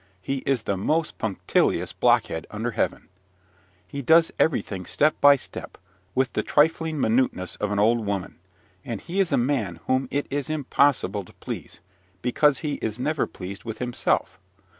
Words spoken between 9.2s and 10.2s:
a man whom